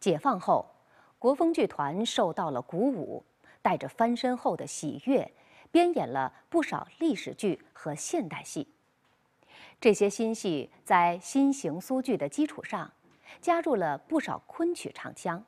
[0.00, 0.66] 解放后，
[1.18, 3.22] 国风剧团受到了鼓舞，
[3.60, 5.30] 带着翻身后的喜悦，
[5.70, 8.66] 编演了不少历史剧和现代戏。
[9.78, 12.90] 这些新戏在新型苏剧的基础上，
[13.40, 15.44] 加入了不少昆曲唱腔。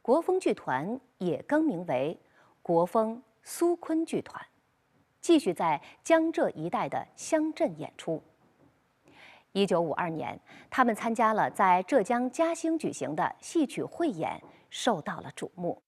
[0.00, 2.18] 国风剧团也更名为
[2.62, 4.44] 国风苏昆剧团，
[5.20, 8.22] 继续在江浙一带的乡镇演出。
[9.56, 10.38] 一九五二年，
[10.68, 14.38] 他们参加了在浙江嘉兴举行的戏曲汇演，
[14.68, 15.82] 受到了瞩目。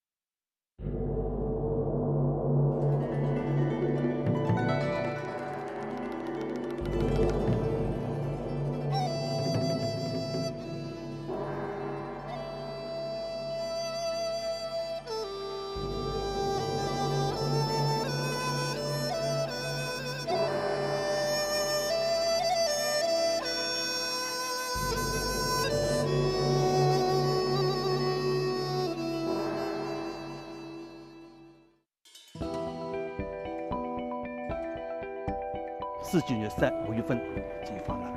[36.10, 37.18] 四九年三五月份
[37.62, 38.10] 解放了，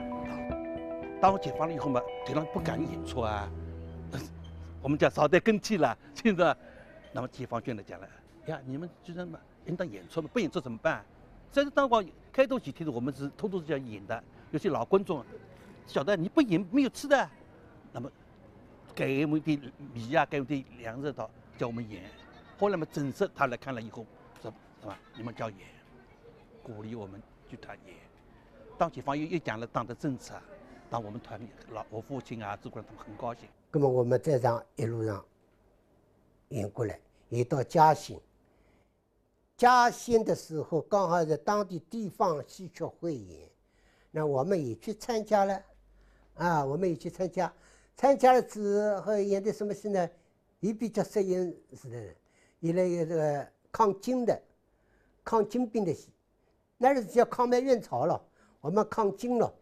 [1.20, 3.52] 当我解放了以后嘛，台上不敢演出啊，
[4.82, 6.56] 我们讲朝代更替了，现在，
[7.12, 8.08] 那么解放军来讲了，
[8.46, 11.04] 呀，你们居然嘛应当演出嘛，不演出怎么办？
[11.52, 15.22] 在这当光开头几天的我们是偷偷这样演的，有些老观众
[15.86, 17.30] 晓得你不演没有吃的，
[17.92, 18.10] 那么
[18.96, 19.60] 给我们点
[19.94, 22.04] 米呀，给我们点粮食到叫我们演，
[22.58, 24.06] 后来嘛正式他来看了以后
[24.42, 25.60] 说是吧，你们叫演，
[26.64, 27.22] 鼓励我们。
[27.52, 27.94] 去团演，
[28.78, 30.36] 当解放又又讲了党的政策，
[30.90, 31.38] 当我们团
[31.72, 33.44] 老我父亲啊，主管他们很高兴。
[33.74, 35.22] 那么我们在上一路上
[36.48, 38.18] 演过来，也到嘉兴。
[39.58, 43.50] 嘉兴的时候刚好在当地地方戏曲汇演，
[44.12, 45.62] 那我们也去参加了，
[46.36, 47.54] 啊，我们也去参加，
[47.98, 50.10] 参加了之后演的什么戏呢？
[50.62, 52.16] 也比较适应是的，
[52.62, 54.42] 演了一个这个抗金的、
[55.22, 56.08] 抗金兵的戏。
[56.84, 58.20] 那是叫抗美援朝了，
[58.60, 59.54] 我们抗金了，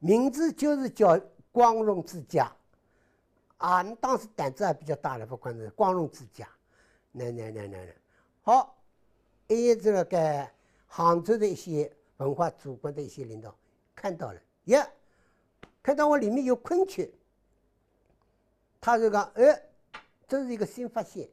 [0.00, 1.16] 名字就是叫
[1.52, 2.52] 光荣之家，
[3.58, 6.48] 啊，你当时胆子还比较大了，不管是光荣之家，
[7.12, 7.94] 那那那那那，
[8.42, 8.76] 好，
[9.46, 10.48] 一直那个
[10.88, 13.54] 杭州的一些文化主管的一些领导
[13.94, 14.84] 看到了，耶，
[15.80, 17.14] 看到我里面有昆曲，
[18.80, 19.62] 他就讲，哎，
[20.26, 21.28] 这是一个新发现，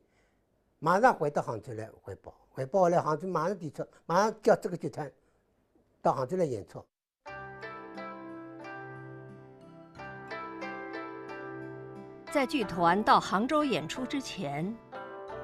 [0.78, 2.32] 马上回到杭州来汇报。
[2.58, 5.12] 汇报来杭州，马上提出，马上叫这个剧团
[6.02, 6.84] 到杭州来演出。
[12.32, 14.76] 在剧团到杭州演出之前，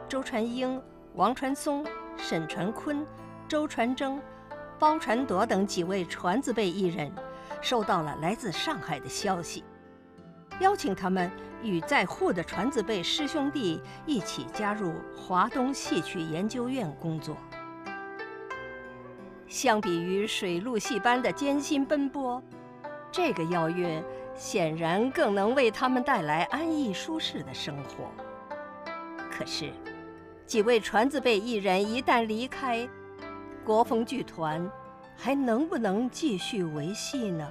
[0.09, 0.81] 周传英、
[1.13, 1.85] 王传松、
[2.17, 3.05] 沈传坤、
[3.47, 4.19] 周传征、
[4.79, 7.11] 包传铎等几位传字辈艺人，
[7.61, 9.63] 收到了来自上海的消息，
[10.59, 11.29] 邀请他们。
[11.63, 17.37] 与在沪的传字辈师兄弟一起加入华东戏曲研究院工作。
[19.47, 22.41] 相比于水陆戏班的艰辛奔波，
[23.11, 24.03] 这个邀约
[24.35, 28.11] 显然更能为他们带来安逸舒适的生活。
[29.31, 29.71] 可是，
[30.45, 32.87] 几位传字辈艺人一旦离开，
[33.63, 34.69] 国风剧团
[35.15, 37.47] 还能不能继续维系呢？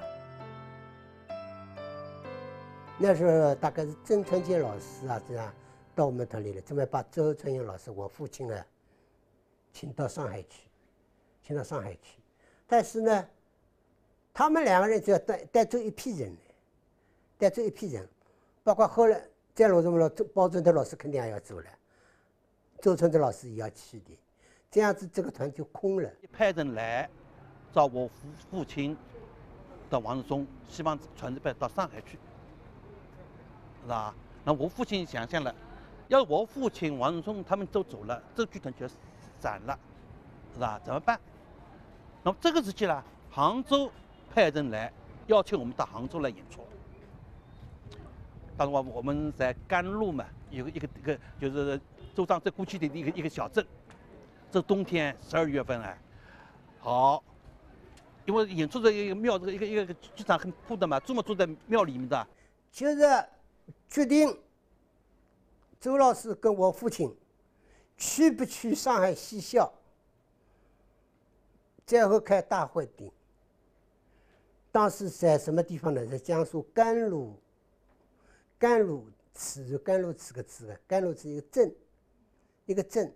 [2.98, 5.52] 那时候大概是曾传健老师啊，这样
[5.94, 8.66] 到我们团里来，准备把周春英老师，我父亲啊，
[9.72, 10.68] 请到上海去，
[11.42, 12.20] 请到上海去。
[12.66, 13.28] 但是呢，
[14.32, 16.36] 他们两个人就要带带走一批人，
[17.38, 18.08] 带走一批人，
[18.62, 19.20] 包括后来
[19.52, 21.66] 在罗什么了，包准德老师肯定也要走了，
[22.80, 24.16] 周春德老师也要去的，
[24.70, 26.08] 这样子这个团就空了。
[26.30, 27.10] 派人来
[27.72, 28.12] 找我父
[28.50, 28.96] 父亲
[29.90, 32.16] 到王志忠，希望传子辈到上海去。
[33.82, 34.14] 是吧？
[34.44, 35.54] 那我父亲想象了，
[36.08, 38.88] 要我父亲王荣松他们都走了，这剧团就
[39.38, 39.78] 散了，
[40.52, 40.80] 是吧？
[40.84, 41.20] 怎么办？
[42.24, 43.88] 那么这个时期呢，杭州
[44.34, 44.92] 派人来
[45.28, 46.60] 邀请我们到杭州来演出。
[48.56, 51.80] 当时我我们在甘露嘛，有个一个一个就是
[52.14, 53.64] 周庄这过去的一个一个小镇。
[54.50, 55.98] 这冬天十二月份啊，
[56.80, 57.24] 好，
[58.26, 62.26] 因为演出的一个庙，这个一个一个剧场很破的嘛，住嘛住在庙里面的，
[62.72, 63.24] 就是。
[63.88, 64.38] 决定，
[65.80, 67.14] 周老师跟我父亲
[67.96, 69.72] 去不去上海戏校，
[71.86, 73.12] 最后开大会定。
[74.70, 76.06] 当时在什么地方呢？
[76.06, 77.38] 在江苏甘露，
[78.58, 81.74] 甘露池，甘露池个池的，甘露池一个镇，
[82.64, 83.14] 一个镇。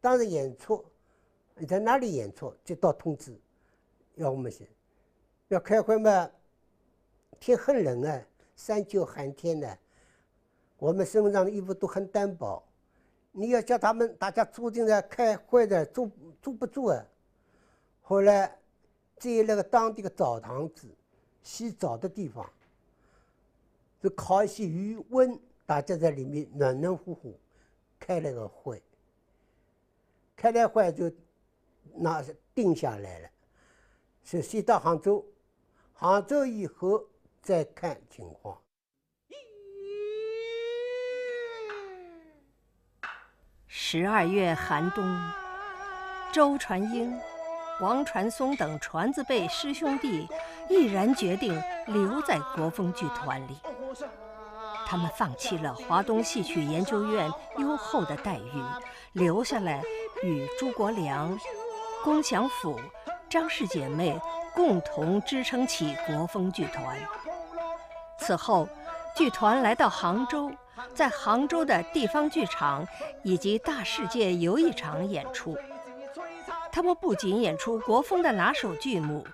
[0.00, 0.84] 当时演出，
[1.54, 2.52] 你在哪里演出？
[2.64, 3.38] 接到通知，
[4.16, 4.68] 要我们去，
[5.48, 6.28] 要开会嘛？
[7.38, 9.78] 天很冷啊，三九寒天呢。
[10.78, 12.62] 我们身上的衣服都很单薄，
[13.32, 16.10] 你要叫他们大家坐进来开会的，坐
[16.40, 17.04] 坐不住啊。
[18.00, 18.46] 后来
[19.16, 20.88] 在那个当地的澡堂子，
[21.42, 22.48] 洗澡的地方，
[24.00, 27.34] 就烤一些余温，大家在里面暖暖和和，
[27.98, 28.82] 开了个会。
[30.36, 31.10] 开了会就
[31.94, 33.28] 那定下来了，
[34.22, 35.26] 是先到杭州，
[35.92, 37.04] 杭州以后
[37.42, 38.56] 再看情况。
[43.70, 45.04] 十二月寒冬，
[46.32, 47.14] 周传英、
[47.80, 50.26] 王传松等传字辈师兄弟
[50.70, 53.58] 毅然决定留在国风剧团里。
[54.86, 58.64] 他们放弃了华东戏曲研究院优厚的待遇，
[59.12, 59.82] 留下来
[60.22, 61.38] 与朱国良、
[62.02, 62.80] 龚祥甫、
[63.28, 64.18] 张氏姐妹
[64.54, 66.96] 共同支撑起国风剧团。
[68.18, 68.66] 此后，
[69.18, 70.48] 剧团来到杭州。
[70.94, 72.86] 在杭州的地方剧场
[73.24, 75.58] 以及大世界游艺场演出，
[76.70, 79.26] 他们不仅演出国风的拿手剧目，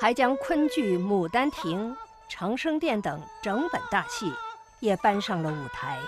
[0.00, 1.90] 还将昆剧《牡丹亭》
[2.28, 4.32] 《长生殿》等整本大戏
[4.78, 5.98] 也搬上了舞台。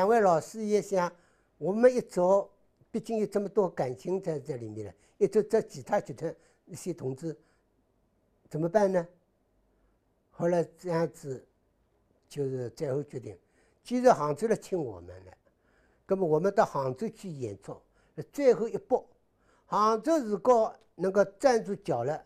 [0.00, 1.12] 两位老师也想，
[1.58, 2.50] 我们一走，
[2.90, 7.36] 毕竟有这么多感情在这里面了，一走这其他集团那些同志
[8.48, 9.06] 怎么办呢？
[10.30, 11.46] 后来这样子，
[12.30, 13.38] 就是最后决定，
[13.84, 15.32] 既然杭州来请我们了，
[16.06, 17.76] 那么我们到杭州去演出，
[18.32, 19.06] 最后一步，
[19.66, 22.24] 杭州如果能够站住脚了，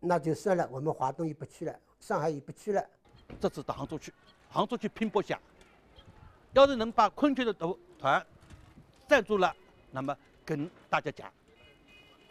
[0.00, 2.82] 那就算了，我们华东也不去了，上海也不去了，
[3.38, 4.14] 这次到杭州去，
[4.48, 5.38] 杭州去拼搏下。
[6.52, 8.26] 要是能把昆剧的团
[9.06, 9.54] 站住了，
[9.90, 11.32] 那么跟大家讲，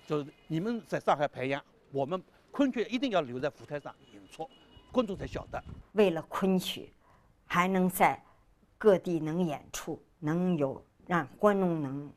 [0.05, 2.21] 就是你们在上海培养，我们
[2.51, 4.49] 昆剧一定要留在舞台上演出，
[4.91, 5.63] 观众才晓得。
[5.93, 6.91] 为了昆曲，
[7.45, 8.21] 还能在
[8.77, 12.11] 各地能演出，能有让观众能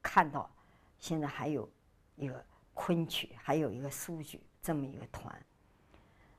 [0.00, 0.50] 看到，
[0.98, 1.68] 现在还有
[2.16, 5.46] 一个昆曲，还有一个苏剧这么一个团，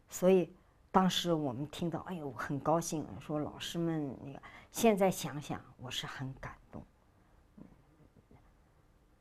[0.10, 0.50] 所以。
[0.94, 4.40] 当时我们听到，哎呦，很高兴，说老师们那个。
[4.72, 6.86] 现在想想，我是很感动。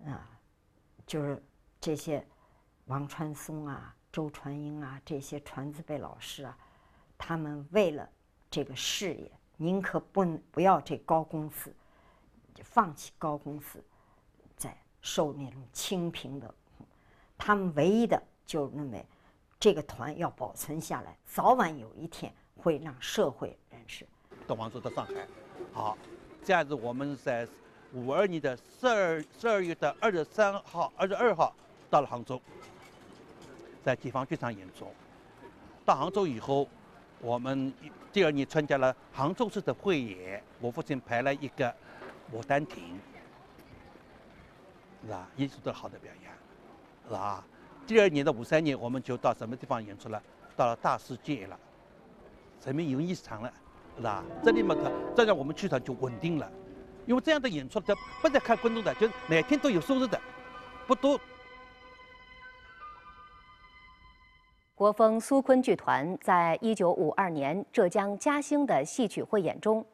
[0.05, 0.29] 啊，
[1.07, 1.43] 就是
[1.81, 2.27] 这些
[2.85, 6.59] 王传松啊、周传英啊这些传字辈老师啊，
[7.17, 8.07] 他们为了
[8.51, 11.75] 这个事业，宁可不不要这高工资，
[12.63, 13.83] 放弃高工资，
[14.59, 16.55] 在受那种清贫的，
[17.39, 19.03] 他们唯一的就认为。
[19.63, 24.05] 这个团要保存下来，早晚有一天会让社会人士
[24.45, 25.25] 到杭州、到上海。
[25.73, 25.97] 好，
[26.45, 27.47] 这样子我们在
[27.93, 31.55] 五二年的十二十二月的二十三号、二十二号
[31.89, 32.43] 到了杭州，
[33.85, 34.89] 在地方剧场演出。
[35.85, 36.69] 到杭州以后，
[37.21, 37.73] 我们
[38.13, 41.71] 第二年参加了杭州市的汇演，我父亲排了一个
[42.35, 43.01] 《牡丹亭》，
[45.07, 45.29] 是吧？
[45.37, 46.33] 也是得好的表演，
[47.07, 47.45] 是吧？
[47.87, 50.23] 第二年的五三年，我们就到什么地方演出了？
[50.57, 51.59] 到了大世界了，
[52.65, 53.53] 人民游艺场了，
[53.97, 54.25] 是吧？
[54.43, 56.51] 这里嘛，它这样我们剧场就稳定了，
[57.07, 60.21] 因为这样的演出，它不再看观众的，就每天都有收入的，
[60.87, 61.19] 不多。
[64.75, 69.85] 国风苏昆剧团在一九五二年浙江嘉兴的戏曲汇演中，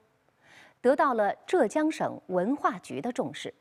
[0.80, 3.52] 得到了浙江省文化局的重视。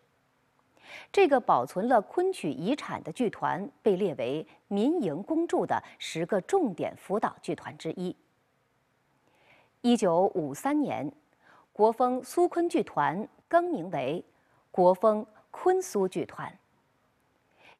[1.11, 8.15] 这个保存了昆曲遗产的剧团被列为民营公助的十个重点辅导剧团之一。
[9.81, 11.11] 一九五三年，
[11.71, 14.23] 国风苏昆剧团更名为
[14.71, 16.51] 国风昆苏剧团。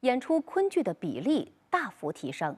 [0.01, 2.55] 演出昆剧的比例大幅提升。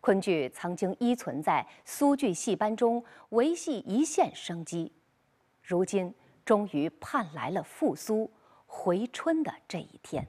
[0.00, 4.92] 昆剧曾经依存在苏剧戏班中维系一线生机，
[5.62, 6.12] 如今
[6.44, 8.30] 终于盼来了复苏、
[8.76, 10.28] 回春的这一天。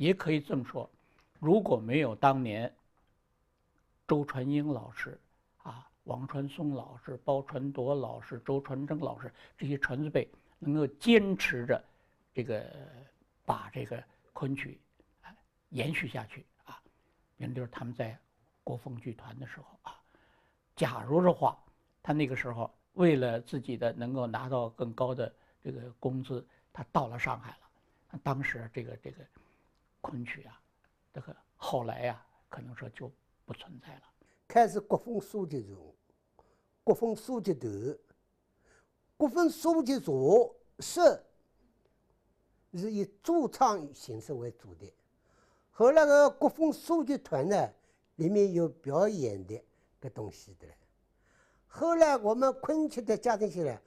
[0.00, 0.88] 也可以这么说，
[1.38, 2.74] 如果没有当年
[4.08, 5.20] 周传英老师、
[5.58, 10.26] 啊王传松老师、包传铎老师、周传正老师这些传字辈
[10.58, 11.84] 能够坚持着
[12.32, 12.64] 这个
[13.44, 14.02] 把这个
[14.32, 14.80] 昆曲
[15.20, 15.28] 啊
[15.68, 16.80] 延续下去啊，
[17.36, 18.18] 比如就是他们在
[18.64, 20.00] 国风剧团的时候啊，
[20.76, 21.62] 假如的话，
[22.02, 25.30] 他那个时候为了自己的能够拿到更高的
[25.62, 26.42] 这个工资，
[26.72, 29.22] 他到了上海了，当时这个这个。
[30.00, 30.60] 昆曲啊，
[31.12, 33.10] 这个后来呀，可能说就
[33.44, 34.02] 不存在了。
[34.48, 35.94] 开始国风书籍组，
[36.82, 37.98] 国风书籍团，
[39.16, 41.00] 国风书籍组是
[42.74, 44.90] 是以驻唱形式为主的。
[45.70, 47.70] 和那个国风书籍团呢，
[48.16, 49.62] 里面有表演的
[50.00, 50.66] 个东西的。
[51.66, 53.80] 后来我们昆曲的加进去了，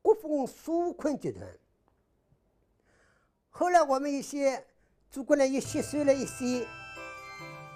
[0.00, 1.46] 国风书昆集团。
[3.50, 4.66] 后来我们一些。
[5.12, 6.66] 祖国呢又吸收了一些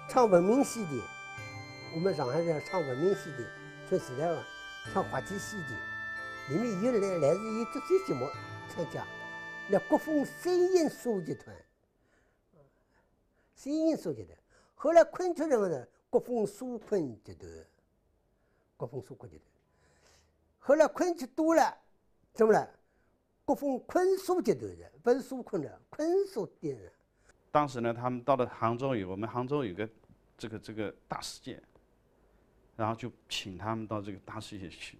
[0.09, 1.03] 唱文明戏的，
[1.93, 3.47] 我们上海人唱文明戏的，
[3.87, 4.43] 说实在话，
[4.91, 5.69] 唱滑稽戏的，
[6.49, 8.27] 里面有来来自于这些节目
[8.67, 9.05] 参加。
[9.69, 11.55] 那国风声音书集团，
[13.55, 14.35] 声音书集团，
[14.73, 17.47] 后来昆曲人呢，国风苏昆集团，
[18.77, 19.45] 国风苏昆集团，
[20.57, 21.77] 后来昆曲多了，
[22.33, 22.67] 怎么了？
[23.45, 26.91] 国风昆苏集团的，不是苏昆的，昆书店的。
[27.57, 29.89] 当时呢，他们到了杭州以后，我们杭州有个
[30.37, 31.59] 这个这个大世界，
[32.75, 34.99] 然后就请他们到这个大世界去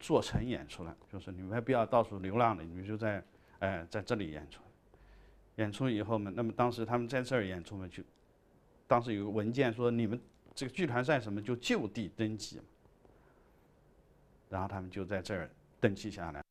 [0.00, 3.22] 做成演出了，就是你们不要到处流浪了，你们就在
[3.58, 4.62] 哎在这里演出。
[5.56, 8.02] 演出以后嘛，那么当时他们在这儿演出嘛，就
[8.86, 10.18] 当时有个文件说你们
[10.54, 12.62] 这个剧团赛什么就就地登记，
[14.48, 15.50] 然后他们就在这儿
[15.80, 16.42] 登记下来。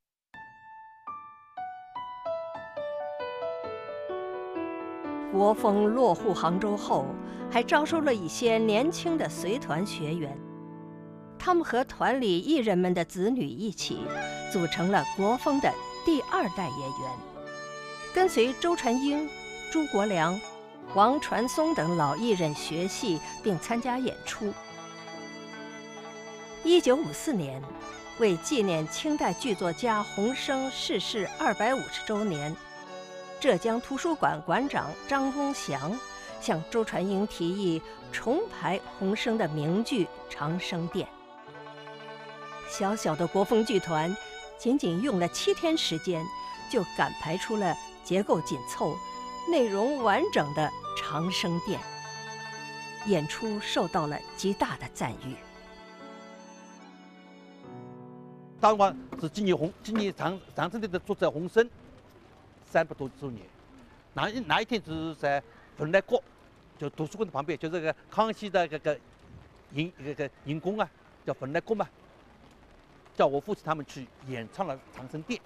[5.33, 7.07] 国风落户杭州后，
[7.49, 10.37] 还招收了一些年轻的随团学员。
[11.39, 14.01] 他们和团里艺人们的子女一起，
[14.51, 15.73] 组成了国风的
[16.05, 17.11] 第二代演员，
[18.13, 19.27] 跟随周传英、
[19.71, 20.39] 朱国良、
[20.93, 24.53] 王传松等老艺人学戏，并参加演出。
[26.63, 27.59] 一九五四年，
[28.19, 32.55] 为纪念清代剧作家洪升逝世二百五十周年。
[33.43, 36.00] 浙江图书馆馆长张宗祥
[36.39, 41.05] 向周传英提议重排洪生的名剧《长生殿》。
[42.69, 44.15] 小小的国风剧团，
[44.57, 46.25] 仅仅用了七天时间，
[46.71, 48.95] 就赶排出了结构紧凑、
[49.51, 50.65] 内容完整的
[50.97, 51.77] 《长生殿》。
[53.09, 55.35] 演出受到了极大的赞誉。
[58.62, 61.69] 当晚是纪念洪，纪念长长生殿的作者洪生。
[62.73, 63.45] 三百多周年，
[64.15, 65.39] 哪一哪一天就是在
[65.77, 66.19] 蓬莱阁，
[66.79, 68.99] 就图书馆的旁边，就是个康熙的这个
[69.73, 70.89] 银这个银宫啊，
[71.23, 71.87] 叫蓬莱阁嘛。
[73.15, 75.39] 叫我父亲他们去演唱了《长生殿》。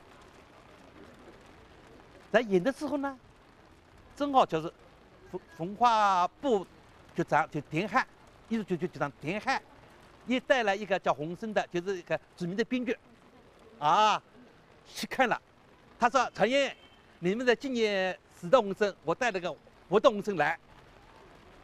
[2.31, 3.19] 在演的时候呢，
[4.15, 4.72] 正好就是
[5.31, 6.65] 文文化部
[7.13, 8.07] 局长就田汉，
[8.48, 9.62] 艺术局局长田汉，
[10.27, 12.98] 也带来一个叫洪生的，就是一个著名的编剧，
[13.79, 14.24] 啊，
[14.88, 15.41] 去看了，
[16.00, 16.74] 他说陈燕。
[17.20, 19.56] 你们在纪念死的洪生，我带了个
[19.90, 20.58] 活的洪生来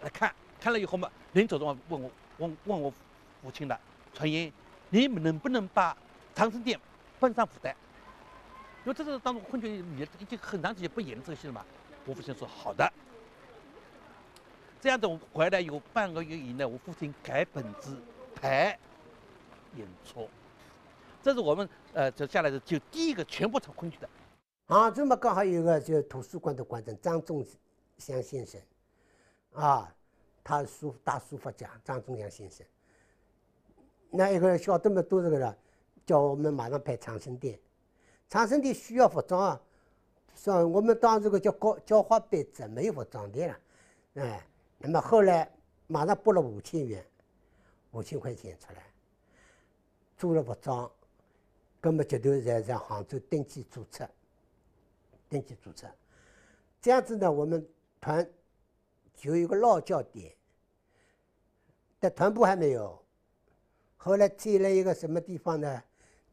[0.01, 2.91] 来看，看了以后嘛，临走的话问我问问我
[3.41, 3.79] 父亲了，
[4.13, 4.51] 传言
[4.89, 5.95] 你们能不能把
[6.33, 6.79] 长生殿
[7.19, 7.75] 搬上舞台？
[8.83, 9.67] 因为这是当中昆曲
[9.97, 11.63] 也已经很长时间不演这个戏了嘛。
[12.05, 12.91] 我父亲说好的。
[14.81, 17.95] 这样子我回来有半个月以内，我父亲改本子
[18.35, 18.77] 排
[19.75, 20.27] 演出，
[21.21, 24.09] 这是我们呃就下来的就第一个全部唱昆曲的。
[24.65, 27.45] 杭州嘛，刚好有个就图书馆的馆长张仲
[27.97, 28.61] 祥先生，
[29.53, 29.93] 啊，
[30.43, 32.65] 他书大书法家张仲祥先生。
[34.09, 35.57] 那一个晓得么多这个了，
[36.05, 37.59] 叫我们马上拍长生殿。
[38.29, 39.61] 长生殿需要服装啊，
[40.33, 43.59] 上我们当时个叫教教花班子，没有服装店了，
[44.23, 45.51] 哎，那么后来
[45.87, 47.05] 马上拨了五千元，
[47.91, 48.83] 五千块钱出来，
[50.17, 50.89] 租了服装，
[51.81, 54.09] 那么接头在在杭州登记注册，
[55.33, 55.87] 登记注册，
[56.79, 57.67] 这样子呢，我们
[57.99, 58.23] 团
[59.15, 60.31] 就有一个落脚点，
[61.99, 63.03] 但团部还没有，
[63.97, 65.83] 后来建了一个什么地方呢？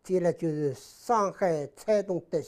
[0.03, 2.45] 建了就是上海菜东的。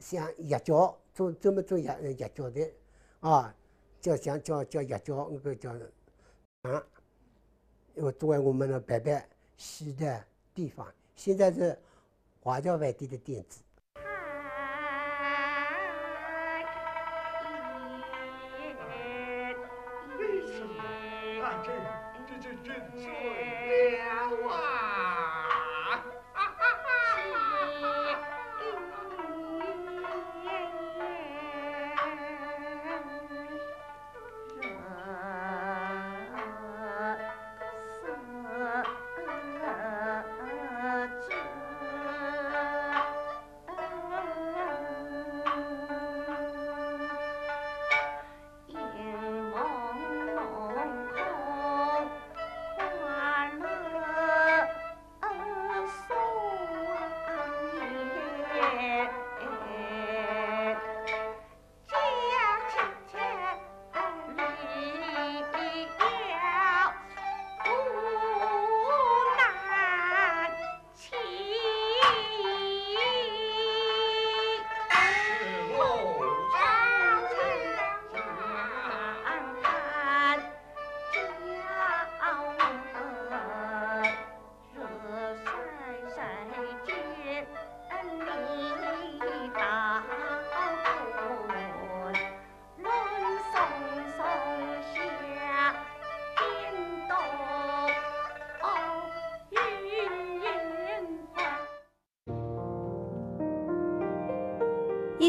[0.00, 2.70] 像药教做专门做药药教的，
[3.20, 3.54] 啊，
[4.02, 5.70] 叫像叫叫药教那个叫
[6.62, 6.86] 啊，
[7.94, 9.26] 因为作为我们的白白
[9.56, 11.78] 洗的地方，现在是
[12.42, 13.62] 华侨饭店的店子。
[23.32, 24.73] 一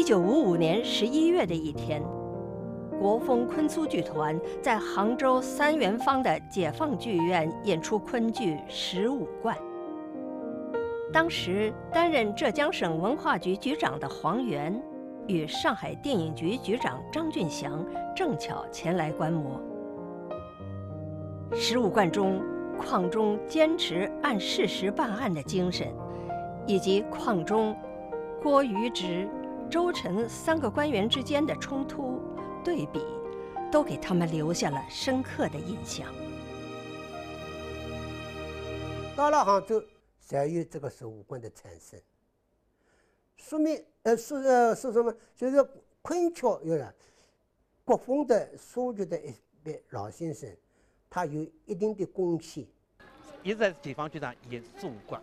[0.06, 2.00] 九五五年十一月的一天，
[2.96, 9.56] 国风昆苏剧团在杭州三元坊的解放剧院演出昆剧《十五贯》。
[11.12, 14.80] 当时担任浙江省文化局局长的黄源，
[15.26, 19.60] 与上海电影局局长张俊祥正巧前来观摩。
[21.56, 22.40] 《十五贯》中，
[22.78, 25.88] 邝中坚持按事实办案的精神，
[26.64, 27.76] 以及邝中、
[28.40, 29.28] 郭于直。
[29.68, 32.20] 周陈三个官员之间的冲突
[32.64, 33.04] 对比，
[33.70, 36.12] 都给他们留下了深刻的印象。
[39.16, 39.82] 到了杭州，
[40.20, 42.00] 才有这个十五官的产生。
[43.36, 45.14] 说明呃说呃说什么？
[45.34, 45.68] 就是
[46.00, 46.94] 昆曲有了
[47.84, 50.48] 国风的书局的一位老先生，
[51.10, 52.64] 他有一定的贡献。
[53.42, 55.20] 一直在解放剧场演十五贯，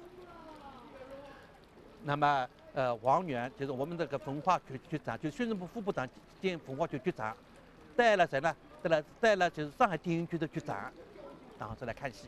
[2.03, 2.49] 那么。
[2.73, 6.09] 呃，王源就是我们这个文化局局长，就是宣传部副部长
[6.41, 7.36] 兼文化局局长，
[7.95, 8.55] 带了谁呢？
[8.81, 10.91] 带了带了就是上海电影局的局长，
[11.59, 12.27] 然后再来看戏。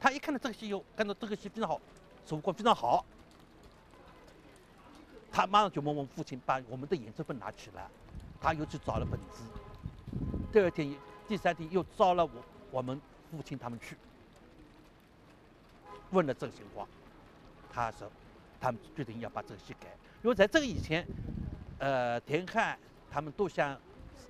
[0.00, 1.80] 他一看到这个戏哟，看到这个戏非常好，
[2.24, 3.04] 手工非常好，
[5.32, 7.90] 他马上就问我父亲把我们的演出本拿去了，
[8.40, 9.42] 他又去找了本子。
[10.52, 10.94] 第二天、
[11.26, 12.30] 第三天又招了我
[12.70, 13.96] 我们父亲他们去，
[16.10, 16.86] 问了这个情况，
[17.72, 18.08] 他说。
[18.64, 21.06] 他们决定要把这个戏改，因为在这个以前，
[21.76, 22.78] 呃，田汉
[23.10, 23.78] 他们都向，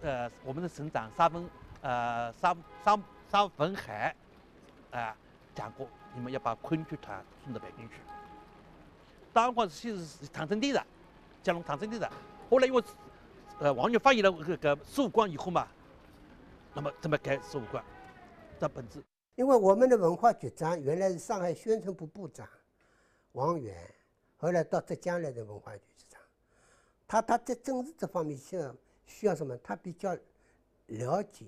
[0.03, 1.49] 呃，我们的省长沙文，
[1.83, 2.53] 呃，沙
[2.85, 2.99] 沙
[3.31, 4.12] 沙文海，
[4.90, 5.16] 啊，
[5.55, 7.94] 讲过，你们要把昆剧团送到北京去。
[9.33, 10.85] 当时戏是唐生帝的，
[11.40, 12.11] 江龙唐生帝的，
[12.51, 12.83] 后来因为，
[13.61, 15.68] 呃，王源发现了这个十五贯以后嘛，
[16.75, 17.85] 那么怎么改十五贯？
[18.59, 19.01] 这本质。
[19.37, 22.49] 因为我们的文化局长原来是上海宣传部部长，
[23.31, 23.73] 王源。
[24.44, 26.20] 后来到浙江来的文化局局长，
[27.09, 28.76] 他他在政治这方面需要
[29.07, 29.57] 需要什么？
[29.64, 30.14] 他比较
[30.88, 31.46] 了解，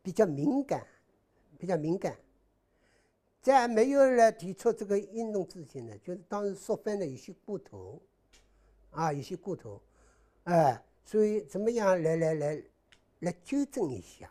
[0.00, 0.86] 比较敏感，
[1.58, 2.16] 比较敏感。
[3.42, 8.00] 在没有来提出这个运动之前呢，就是当时说翻的有些过头，
[8.90, 9.82] 啊，有些过头，
[10.44, 12.62] 哎，所以怎么样来来来
[13.20, 14.30] 来纠正一下？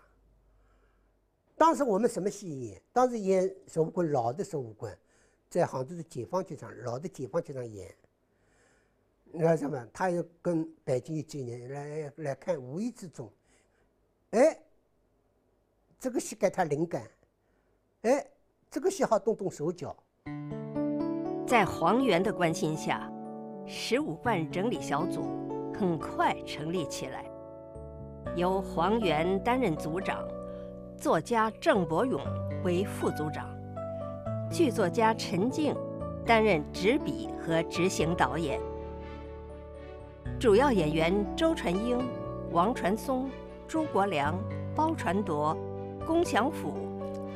[1.58, 2.82] 当时我们什么戏演？
[2.94, 4.98] 当时演十五贯老的十五贯。
[5.50, 7.94] 在杭州的解放剧场，老的解放剧场演，
[9.32, 9.88] 那什么？
[9.94, 13.32] 他又跟北京有几年来来看，无意之中，
[14.32, 14.60] 哎，
[16.00, 17.10] 这个戏给他灵感，
[18.02, 18.26] 哎，
[18.70, 19.96] 这个戏好动动手脚。
[21.48, 23.10] 在黄源的关心下，
[23.66, 25.24] 十五贯整理小组
[25.74, 27.26] 很快成立起来，
[28.36, 30.28] 由黄源担任组长，
[30.98, 32.22] 作家郑伯勇
[32.64, 33.57] 为副组长，
[34.50, 35.76] 剧作家陈静
[36.26, 38.60] 担任执笔和执行导演，
[40.40, 42.00] 主要演员周传英、
[42.52, 43.30] 王传松、
[43.68, 44.38] 朱国良、
[44.76, 45.56] 包传铎、
[46.06, 46.74] 龚祥甫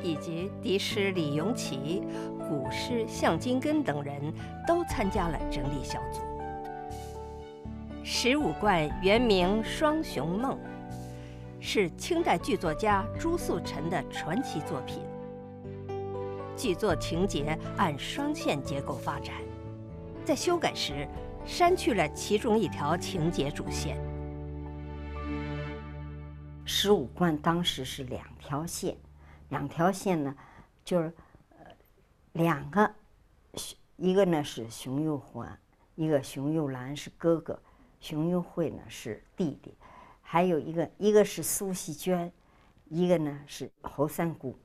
[0.02, 2.02] 以及笛师李永琪、
[2.48, 4.14] 鼓师向金根等人
[4.66, 6.20] 都参加了整理小组。
[8.02, 10.54] 十五贯原名《双雄梦》，
[11.60, 15.02] 是清代剧作家朱素臣的传奇作品。
[16.62, 19.34] 剧作情节按双线结构发展，
[20.24, 21.08] 在修改时
[21.44, 24.00] 删去了其中一条情节主线。
[26.64, 28.96] 十五贯当时是两条线，
[29.48, 30.32] 两条线呢，
[30.84, 31.12] 就是
[31.50, 31.66] 呃
[32.34, 32.94] 两个，
[33.96, 35.58] 一个呢是熊幼环，
[35.96, 37.60] 一个熊幼兰是哥哥，
[37.98, 39.74] 熊幼惠呢是弟弟，
[40.20, 42.32] 还有一个一个是苏细娟，
[42.88, 44.56] 一个呢是侯三姑，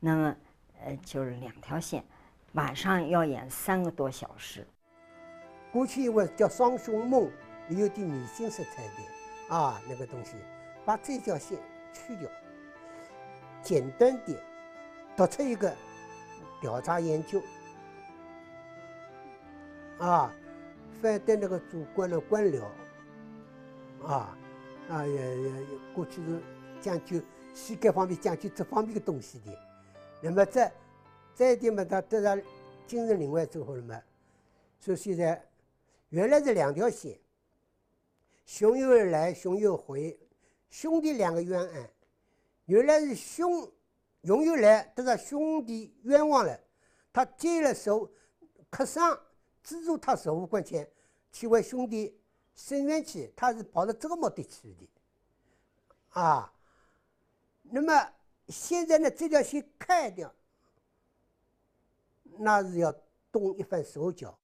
[0.00, 0.36] 那么
[0.84, 2.04] 呃就是两条线，
[2.52, 4.66] 晚上要演三个多小时。
[5.72, 7.30] 过去因为叫双雄梦，
[7.68, 10.36] 有点迷信色彩的啊，那个东西，
[10.84, 11.58] 把这条线
[11.92, 12.30] 去掉，
[13.62, 14.38] 简单点，
[15.16, 15.74] 突出一个
[16.60, 17.42] 调查研究
[19.98, 20.32] 啊，
[21.02, 22.62] 反对那个主观的官僚
[24.06, 24.36] 啊
[24.88, 26.40] 啊也也也过去是
[26.80, 27.20] 讲究
[27.52, 29.58] 西改方面讲究这方面的东西的，
[30.20, 30.72] 那么再
[31.34, 32.40] 再一点嘛，他得上
[32.86, 34.02] 精神另外之后了嘛，
[34.78, 35.42] 所以现在。
[36.10, 37.18] 原来是两条线，
[38.44, 40.16] 熊又来、熊又回，
[40.70, 41.90] 兄弟两个冤案。
[42.66, 43.70] 原来是兄
[44.22, 46.58] 熊又来得到兄弟冤枉了，
[47.12, 48.08] 他接了手，
[48.70, 49.18] 客商
[49.64, 50.88] 资助他十五块钱，
[51.32, 52.16] 去为兄弟
[52.54, 54.88] 伸冤去，他是抱着这个目的去的。
[56.10, 56.54] 啊，
[57.62, 58.12] 那么
[58.48, 60.32] 现在呢，这条线开掉，
[62.38, 62.94] 那是要
[63.32, 64.38] 动一番手脚。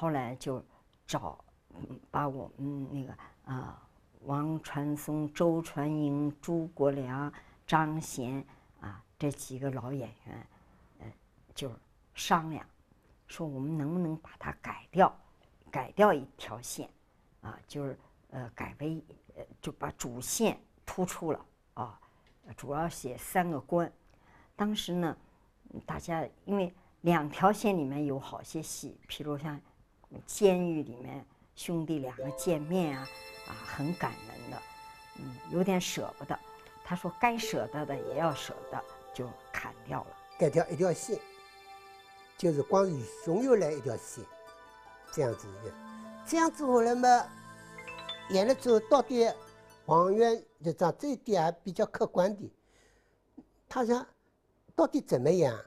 [0.00, 0.64] 后来就
[1.08, 1.44] 找
[2.08, 3.12] 把我们那个
[3.52, 3.82] 啊
[4.20, 7.32] 王传松、周传英、朱国良、
[7.66, 8.46] 张贤
[8.80, 10.46] 啊这几个老演员，
[11.00, 11.12] 呃，
[11.52, 11.72] 就
[12.14, 12.64] 商量
[13.26, 15.12] 说我们能不能把它改掉，
[15.68, 16.88] 改掉一条线，
[17.40, 17.98] 啊，就是
[18.30, 19.02] 呃改为
[19.34, 22.00] 呃就把主线突出了啊，
[22.56, 23.92] 主要写三个官。
[24.54, 25.16] 当时呢，
[25.84, 29.60] 大家因为两条线里面有好些戏，譬如像。
[30.26, 33.08] 监狱里面兄弟两个见面啊，
[33.48, 34.62] 啊，很感人的，
[35.18, 36.38] 嗯，有点舍不得。
[36.84, 41.18] 他说该舍得的也要舍得，就砍掉了，改掉一条线，
[42.38, 44.24] 就是光是熊友来一条线，
[45.12, 45.72] 这样子的。
[46.26, 47.26] 这样子后来嘛，
[48.30, 49.30] 演了之后，到底
[49.84, 52.50] 王源就讲这一点还比较客观的。
[53.68, 54.06] 他想
[54.74, 55.58] 到底怎么样，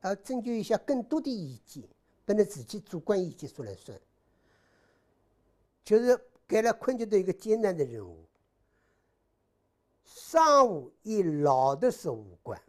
[0.00, 1.84] 要征求一下更多的意见。
[2.28, 3.98] 不能自己主观意见说了算，
[5.82, 8.22] 就是给了昆曲的一个艰难的任务。
[10.04, 12.60] 上午以老的十五贯，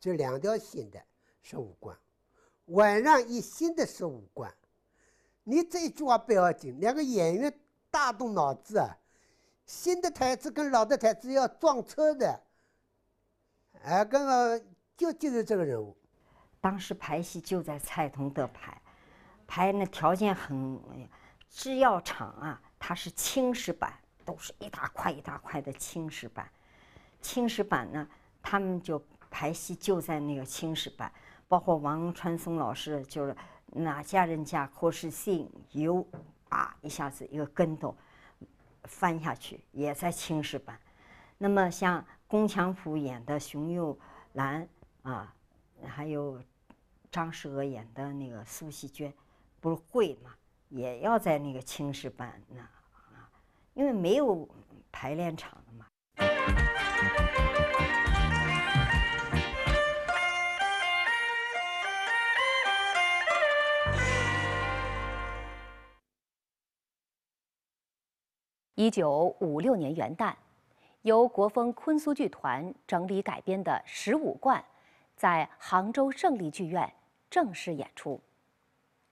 [0.00, 0.98] 这两条线的
[1.42, 1.94] 十五关，
[2.68, 4.50] 晚上以新的十五关。
[5.44, 7.60] 你这一句话不要紧，两个演员
[7.90, 8.96] 大动脑子啊，
[9.66, 12.42] 新的台词跟老的台词要撞车的，
[13.82, 14.58] 哎，刚刚
[14.96, 15.94] 就就是这个人物。
[16.60, 18.80] 当时排戏就在蔡同德排，
[19.46, 20.80] 排那条件很，
[21.48, 23.92] 制药厂啊，它是青石板，
[24.24, 26.50] 都是一大块一大块的青石板，
[27.20, 28.06] 青石板呢，
[28.42, 31.10] 他们就排戏就在那个青石板，
[31.48, 33.34] 包括王传松老师就是
[33.66, 36.06] 哪家人家或是姓尤，
[36.50, 37.96] 啊，一下子一个跟头
[38.84, 40.78] 翻下去，也在青石板。
[41.38, 43.98] 那么像宫强虎演的熊幼
[44.34, 44.68] 兰
[45.02, 45.34] 啊，
[45.86, 46.40] 还有。
[47.12, 49.12] 张世娥演的那个苏锡娟，
[49.60, 50.32] 不是会嘛，
[50.68, 53.28] 也要在那个青石板那啊，
[53.74, 54.48] 因为没有
[54.92, 55.86] 排练场了嘛。
[68.76, 70.32] 一九五六年元旦，
[71.02, 74.60] 由国风昆苏剧团整理改编的《十五贯》，
[75.20, 76.90] 在杭州胜利剧院。
[77.28, 78.18] 正式演出，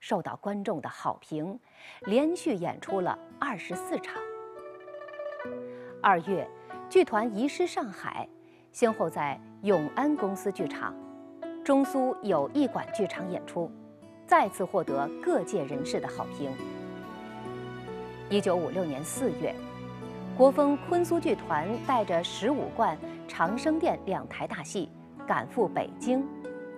[0.00, 1.60] 受到观众的好评，
[2.00, 4.14] 连续演出了二十四场。
[6.02, 6.48] 二月，
[6.88, 8.26] 剧团移师上海，
[8.72, 10.96] 先后在永安公司剧场、
[11.62, 13.70] 中苏友谊馆剧场演出，
[14.26, 16.50] 再次获得各界人士的好评。
[18.30, 19.54] 一九五六年四月，
[20.38, 24.88] 国风昆苏剧团带着十五贯长生殿两台大戏
[25.28, 26.26] 赶赴北京。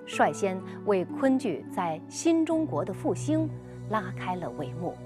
[0.07, 3.49] 率先为昆剧在新中国的复兴
[3.91, 4.97] 拉开了帷幕。